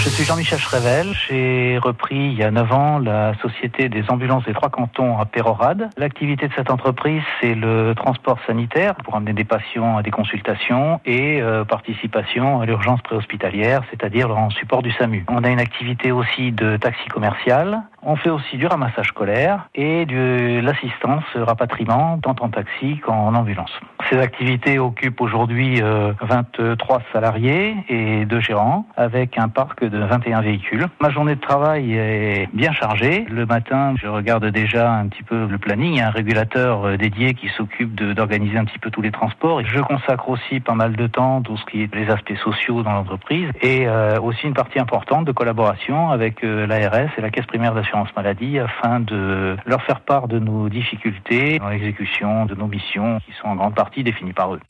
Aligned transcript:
Je 0.00 0.10
suis 0.10 0.24
Jean-Michel 0.24 0.58
Schrevel. 0.60 1.12
J'ai 1.12 1.76
repris 1.78 2.16
il 2.16 2.34
y 2.34 2.44
a 2.44 2.52
9 2.52 2.72
ans 2.72 2.98
la 2.98 3.34
société 3.42 3.88
des 3.88 4.04
ambulances 4.08 4.44
des 4.44 4.52
trois 4.52 4.68
cantons 4.68 5.18
à 5.18 5.26
Pérorade. 5.26 5.90
L'activité 5.96 6.46
de 6.46 6.52
cette 6.54 6.70
entreprise, 6.70 7.22
c'est 7.40 7.54
le 7.54 7.94
transport 7.96 8.38
sanitaire 8.46 8.94
pour 9.04 9.16
amener 9.16 9.32
des 9.32 9.44
patients 9.44 9.96
à 9.96 10.02
des 10.02 10.12
consultations 10.12 11.00
et 11.04 11.42
euh, 11.42 11.64
participation 11.64 12.60
à 12.60 12.66
l'urgence 12.66 13.00
préhospitalière, 13.02 13.82
c'est-à-dire 13.90 14.30
en 14.30 14.50
support 14.50 14.82
du 14.82 14.92
SAMU. 14.92 15.24
On 15.28 15.42
a 15.42 15.48
une 15.48 15.60
activité 15.60 16.12
aussi 16.12 16.52
de 16.52 16.76
taxi 16.76 17.08
commercial. 17.08 17.82
On 18.02 18.14
fait 18.14 18.30
aussi 18.30 18.56
du 18.56 18.66
ramassage 18.66 19.08
scolaire 19.08 19.68
et 19.74 20.06
de 20.06 20.60
l'assistance 20.60 21.24
rapatriement 21.34 22.18
tant 22.18 22.36
en 22.40 22.48
taxi 22.48 22.98
qu'en 22.98 23.34
ambulance. 23.34 23.72
Ces 24.10 24.18
activités 24.18 24.78
occupent 24.78 25.20
aujourd'hui 25.20 25.82
23 25.82 26.56
euh, 26.60 27.00
salariés 27.12 27.76
et 27.90 28.24
deux 28.24 28.40
gérants 28.40 28.86
avec 28.96 29.36
un 29.36 29.48
parc 29.48 29.84
de 29.84 29.98
21 29.98 30.40
véhicules. 30.40 30.86
Ma 31.00 31.10
journée 31.10 31.34
de 31.34 31.40
travail 31.40 31.92
est 31.92 32.48
bien 32.54 32.72
chargée. 32.72 33.26
Le 33.28 33.44
matin, 33.44 33.94
je 34.00 34.06
regarde 34.06 34.46
déjà 34.46 34.92
un 34.94 35.08
petit 35.08 35.22
peu 35.22 35.46
le 35.46 35.58
planning. 35.58 35.92
Il 35.92 35.98
y 35.98 36.00
a 36.00 36.08
un 36.08 36.10
régulateur 36.10 36.86
euh, 36.86 36.96
dédié 36.96 37.34
qui 37.34 37.48
s'occupe 37.48 37.94
d'organiser 37.94 38.56
un 38.56 38.64
petit 38.64 38.78
peu 38.78 38.90
tous 38.90 39.02
les 39.02 39.10
transports. 39.10 39.62
Je 39.62 39.80
consacre 39.80 40.30
aussi 40.30 40.60
pas 40.60 40.74
mal 40.74 40.96
de 40.96 41.06
temps 41.06 41.42
tout 41.42 41.58
ce 41.58 41.64
qui 41.66 41.82
est 41.82 41.94
les 41.94 42.08
aspects 42.08 42.36
sociaux 42.42 42.82
dans 42.82 42.92
l'entreprise 42.92 43.50
et 43.60 43.86
euh, 43.86 44.18
aussi 44.20 44.46
une 44.46 44.54
partie 44.54 44.78
importante 44.78 45.26
de 45.26 45.32
collaboration 45.32 46.10
avec 46.10 46.42
l'ARS 46.42 47.10
et 47.18 47.20
la 47.20 47.30
Caisse 47.30 47.46
primaire 47.46 47.74
d'assurance 47.74 48.08
maladie 48.16 48.58
afin 48.58 49.00
de 49.00 49.56
leur 49.66 49.82
faire 49.82 50.00
part 50.00 50.28
de 50.28 50.38
nos 50.38 50.70
difficultés 50.70 51.58
dans 51.58 51.68
l'exécution 51.68 52.46
de 52.46 52.54
nos 52.54 52.66
missions 52.66 53.18
qui 53.26 53.32
sont 53.40 53.48
en 53.48 53.56
grande 53.56 53.74
partie 53.74 53.97
par 54.34 54.54
eux. 54.54 54.60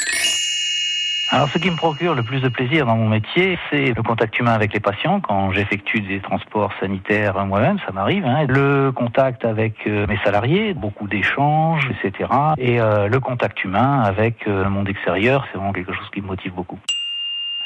Alors, 1.31 1.51
ce 1.51 1.59
qui 1.59 1.71
me 1.71 1.77
procure 1.77 2.15
le 2.15 2.23
plus 2.23 2.41
de 2.41 2.49
plaisir 2.49 2.87
dans 2.87 2.97
mon 2.97 3.07
métier, 3.07 3.59
c'est 3.69 3.93
le 3.93 4.03
contact 4.03 4.39
humain 4.39 4.53
avec 4.53 4.73
les 4.73 4.81
patients. 4.81 5.21
Quand 5.21 5.53
j'effectue 5.53 6.01
des 6.01 6.21
transports 6.21 6.73
sanitaires 6.81 7.45
moi-même, 7.45 7.79
ça 7.85 7.93
m'arrive. 7.93 8.25
Hein. 8.25 8.47
Le 8.49 8.93
contact 8.93 9.45
avec 9.45 9.75
euh, 9.87 10.07
mes 10.07 10.17
salariés, 10.25 10.73
beaucoup 10.73 11.07
d'échanges, 11.07 11.87
etc. 11.91 12.31
Et 12.57 12.81
euh, 12.81 13.09
le 13.09 13.21
contact 13.21 13.63
humain 13.63 14.01
avec 14.01 14.49
euh, 14.49 14.65
le 14.65 14.71
monde 14.71 14.89
extérieur, 14.89 15.47
c'est 15.51 15.59
vraiment 15.59 15.75
quelque 15.75 15.93
chose 15.93 16.09
qui 16.15 16.23
me 16.23 16.29
motive 16.29 16.55
beaucoup. 16.55 16.79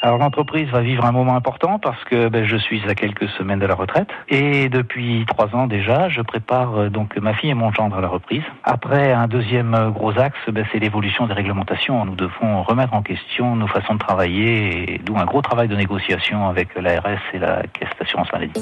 Alors 0.05 0.17
l'entreprise 0.17 0.67
va 0.67 0.81
vivre 0.81 1.05
un 1.05 1.13
moment 1.13 1.33
important 1.33 1.79
parce 1.79 2.03
que 2.03 2.27
ben, 2.27 2.43
je 2.43 2.57
suis 2.57 2.81
à 2.89 2.93
quelques 2.93 3.29
semaines 3.37 3.59
de 3.59 3.65
la 3.65 3.73
retraite 3.73 4.09
et 4.27 4.67
depuis 4.67 5.23
trois 5.25 5.55
ans 5.55 5.65
déjà, 5.65 6.09
je 6.09 6.19
prépare 6.19 6.75
euh, 6.77 6.89
donc 6.89 7.15
ma 7.15 7.33
fille 7.33 7.51
et 7.51 7.53
mon 7.53 7.71
gendre 7.71 7.95
à 7.95 8.01
la 8.01 8.09
reprise. 8.09 8.43
Après 8.65 9.13
un 9.13 9.27
deuxième 9.27 9.91
gros 9.91 10.19
axe, 10.19 10.37
ben, 10.51 10.65
c'est 10.73 10.79
l'évolution 10.79 11.25
des 11.25 11.33
réglementations. 11.33 12.03
Nous 12.03 12.15
devons 12.15 12.63
remettre 12.63 12.93
en 12.93 13.01
question 13.01 13.55
nos 13.55 13.67
façons 13.67 13.93
de 13.93 13.99
travailler 13.99 14.95
et 14.95 14.97
d'où 14.97 15.17
un 15.17 15.23
gros 15.23 15.41
travail 15.41 15.69
de 15.69 15.75
négociation 15.77 16.49
avec 16.49 16.75
l'ARS 16.75 17.21
et 17.33 17.39
la 17.39 17.63
Caisse 17.71 17.87
d'assurance 17.97 18.27
maladie. 18.33 18.61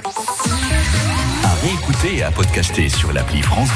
À 1.44 1.56
réécouter 1.66 2.18
et 2.20 2.24
à 2.24 2.30
podcaster 2.30 2.88
sur 2.88 3.12
l'appli 3.14 3.42
France 3.42 3.72